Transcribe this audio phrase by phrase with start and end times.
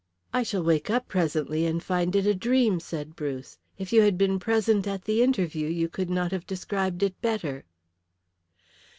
[0.33, 3.59] "I shall wake up presently and find it a dream," said Bruce.
[3.77, 7.65] "If you had been present at the interview you could not have described it better."